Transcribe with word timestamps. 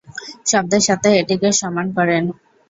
শব্দের 0.45 0.83
সাথে 0.87 1.09
এটিকে 1.19 1.49
সমান 1.61 1.87
করেন। 1.97 2.23